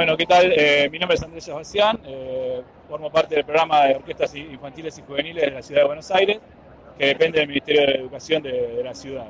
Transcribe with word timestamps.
Bueno, 0.00 0.16
¿qué 0.16 0.24
tal? 0.24 0.50
Eh, 0.56 0.88
mi 0.90 0.98
nombre 0.98 1.16
es 1.16 1.22
Andrés 1.22 1.44
Sebastián, 1.44 2.00
eh, 2.06 2.62
formo 2.88 3.12
parte 3.12 3.34
del 3.34 3.44
programa 3.44 3.84
de 3.84 3.96
orquestas 3.96 4.34
infantiles 4.34 4.96
y 4.96 5.02
juveniles 5.02 5.44
de 5.44 5.50
la 5.50 5.60
ciudad 5.60 5.82
de 5.82 5.86
Buenos 5.88 6.10
Aires, 6.10 6.38
que 6.98 7.04
depende 7.04 7.38
del 7.38 7.48
Ministerio 7.48 7.82
de 7.82 7.94
Educación 7.96 8.42
de, 8.42 8.80
la 8.82 8.94
ciudad. 8.94 9.26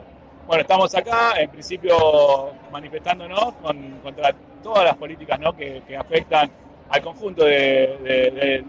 Bueno, 0.46 0.60
estamos 0.62 0.94
acá, 0.94 1.32
en 1.40 1.50
principio, 1.50 2.52
manifestándonos 2.70 3.54
contra 4.00 4.32
todas 4.62 4.84
las 4.84 4.94
políticas 4.94 5.40
que, 5.58 5.96
afectan 5.96 6.48
al 6.88 7.02
conjunto 7.02 7.44
del 7.44 8.64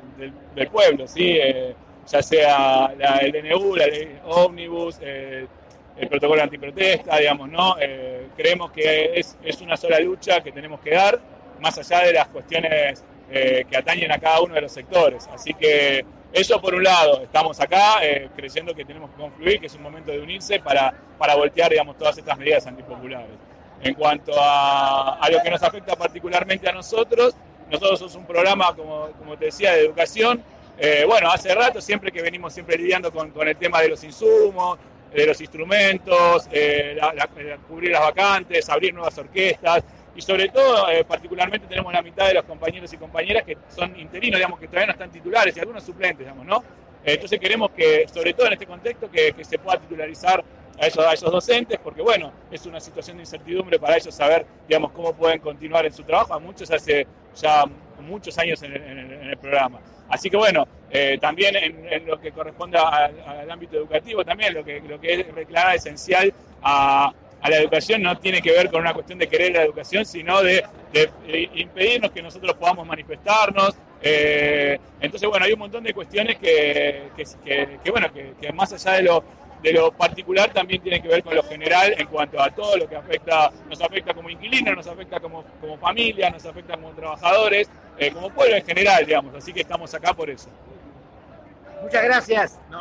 pueblo, 0.72 1.08
¿sí? 1.08 1.38
Eh, 1.40 1.76
ya 2.08 2.24
sea 2.24 2.96
la, 2.98 3.18
el 3.18 3.32
DNU, 3.32 3.76
la 3.76 3.86
ley 3.86 4.20
Omnibus, 4.26 5.00
el 5.02 5.48
protocolo 6.10 6.42
antiprotesta, 6.42 7.18
digamos, 7.18 7.48
¿no? 7.48 7.76
creemos 8.36 8.72
que 8.72 9.20
es, 9.20 9.38
es 9.44 9.62
una 9.62 9.78
sola 9.78 10.00
lucha 10.00 10.42
que 10.42 10.52
tenemos 10.52 10.80
que 10.80 10.96
dar 10.96 11.22
más 11.62 11.78
allá 11.78 12.06
de 12.06 12.14
las 12.14 12.28
cuestiones 12.28 13.04
eh, 13.32 13.66
que 13.70 13.78
atañen 13.78 14.12
a 14.12 14.20
cada 14.20 14.42
uno 14.42 14.56
de 14.56 14.62
los 14.62 14.72
sectores. 14.72 15.30
Así 15.34 15.54
que 15.54 16.04
eso 16.34 16.60
por 16.60 16.76
un 16.76 16.84
lado, 16.84 17.22
estamos 17.22 17.60
acá 17.62 18.04
eh, 18.04 18.30
creyendo 18.36 18.74
que 18.74 18.84
tenemos 18.84 19.10
que 19.12 19.18
confluir, 19.18 19.60
que 19.60 19.68
es 19.68 19.76
un 19.76 19.84
momento 19.84 20.12
de 20.12 20.20
unirse 20.20 20.60
para, 20.60 20.94
para 21.18 21.36
voltear 21.36 21.70
digamos, 21.72 21.98
todas 21.98 22.18
estas 22.18 22.38
medidas 22.38 22.68
antipopulares. 22.68 23.30
En 23.84 23.94
cuanto 23.96 24.34
a, 24.38 25.16
a 25.16 25.30
lo 25.30 25.42
que 25.42 25.50
nos 25.50 25.64
afecta 25.64 25.96
particularmente 25.96 26.68
a 26.68 26.72
nosotros, 26.72 27.36
nosotros 27.70 28.00
somos 28.00 28.16
un 28.16 28.26
programa, 28.26 28.76
como, 28.76 29.08
como 29.18 29.38
te 29.38 29.46
decía, 29.46 29.74
de 29.74 29.86
educación. 29.86 30.44
Eh, 30.78 31.06
bueno, 31.08 31.32
hace 31.32 31.54
rato, 31.56 31.80
siempre 31.80 32.12
que 32.12 32.22
venimos 32.22 32.54
siempre 32.54 32.78
lidiando 32.78 33.12
con, 33.12 33.32
con 33.32 33.48
el 33.48 33.56
tema 33.56 33.82
de 33.82 33.90
los 33.90 34.04
insumos, 34.04 34.78
de 35.14 35.26
los 35.26 35.40
instrumentos, 35.42 36.48
cubrir 37.68 37.92
las 37.92 38.02
vacantes, 38.02 38.70
abrir 38.70 38.94
nuevas 38.94 39.18
orquestas 39.18 39.84
y 40.16 40.22
sobre 40.22 40.50
todo, 40.50 40.90
eh, 40.90 41.04
particularmente 41.06 41.68
tenemos 41.68 41.92
la 41.94 42.02
mitad 42.02 42.28
de 42.28 42.34
los 42.34 42.44
compañeros 42.46 42.92
y 42.94 42.98
compañeras 42.98 43.44
que 43.44 43.58
son 43.70 43.98
interinos, 43.98 44.40
digamos, 44.40 44.60
que 44.60 44.68
todavía 44.68 44.88
no 44.88 44.94
están 44.94 45.12
titulares 45.12 45.56
y 45.56 45.60
algunos 45.60 45.84
suplentes, 45.84 46.20
digamos, 46.20 46.46
¿no? 46.46 46.58
Eh, 47.04 47.14
entonces 47.14 47.40
queremos 47.40 47.72
que, 47.72 48.08
sobre 48.14 48.34
todo 48.34 48.48
en 48.48 48.54
este 48.54 48.66
contexto, 48.66 49.10
que, 49.10 49.34
se 49.44 49.58
pueda 49.58 49.80
titularizar 49.80 50.44
a 50.80 50.88
esos, 50.88 51.06
a 51.06 51.14
esos 51.14 51.32
docentes, 51.32 51.80
porque 51.84 52.02
bueno, 52.02 52.32
es 52.52 52.66
una 52.66 52.80
situación 52.80 53.18
de 53.18 53.24
incertidumbre 53.24 53.80
para 53.80 53.98
ellos 53.98 54.14
saber, 54.14 54.46
digamos, 54.68 54.92
cómo 54.92 55.14
pueden 55.14 55.40
continuar 55.40 55.86
en 55.86 55.94
su 55.94 56.04
trabajo, 56.04 56.34
a 56.34 56.40
muchos 56.40 56.70
hace 56.72 57.08
ya 57.36 57.66
muchos 58.02 58.38
años 58.38 58.62
en 58.64 58.74
el, 58.74 59.38
programa. 59.38 59.80
Así 60.10 60.30
que 60.30 60.36
bueno, 60.36 60.68
eh, 60.90 61.18
también 61.22 61.56
en, 61.56 62.06
lo 62.06 62.20
que 62.20 62.32
corresponde 62.32 62.78
al, 62.78 63.50
ámbito 63.50 63.78
educativo, 63.78 64.26
también 64.26 64.54
lo 64.54 64.64
que, 64.64 64.82
lo 64.82 65.00
que 65.00 65.14
es 65.14 65.36
declarada 65.36 65.76
esencial 65.76 66.34
a, 66.62 67.14
a 67.42 67.50
la 67.50 67.58
educación 67.58 68.02
no 68.02 68.18
tiene 68.18 68.42
que 68.42 68.52
ver 68.52 68.70
con 68.70 68.82
una 68.82 68.94
cuestión 68.94 69.18
de 69.18 69.28
querer 69.28 69.54
la 69.54 69.64
educación, 69.64 70.06
sino 70.06 70.42
de, 70.42 70.64
impedirnos 71.56 72.12
que 72.12 72.22
nosotros 72.22 72.56
podamos 72.56 72.86
manifestarnos. 72.86 73.76
Eh, 74.02 74.80
entonces, 75.00 75.28
bueno, 75.28 75.46
hay 75.46 75.54
un 75.54 75.60
montón 75.60 75.84
de 75.84 75.94
cuestiones 75.94 76.38
que, 76.38 77.10
que, 77.16 77.92
bueno, 77.92 78.08
que, 78.14 78.54
más 78.54 78.74
allá 78.74 78.98
de 78.98 79.04
lo, 79.04 79.24
de 79.64 79.74
lo 79.74 79.92
particular 79.92 80.52
también 80.54 80.82
tienen 80.82 81.02
que 81.02 81.08
ver 81.08 81.24
con 81.24 81.36
lo 81.36 81.44
general 81.44 81.96
en 81.98 82.08
cuanto 82.08 82.42
a 82.42 82.52
todo 82.52 82.78
lo 82.78 82.88
que 82.88 82.96
afecta, 82.96 83.52
nos 83.70 83.82
afecta 83.82 84.14
como 84.14 84.30
inquilinos, 84.30 84.76
nos 84.76 84.88
afecta 84.88 85.20
como, 85.20 85.44
como 85.60 85.78
familia, 85.78 86.30
nos 86.30 86.46
afecta 86.46 86.76
como 86.76 86.92
trabajadores, 86.92 87.70
eh, 87.98 88.12
como 88.12 88.30
pueblo 88.30 88.56
en 88.56 88.66
general, 88.66 89.06
digamos. 89.06 89.34
Así 89.36 89.52
que 89.52 89.62
estamos 89.62 89.94
acá 89.96 90.14
por 90.14 90.30
eso. 90.30 90.50
Muchas 91.82 92.04
gracias. 92.04 92.60
No, 92.70 92.80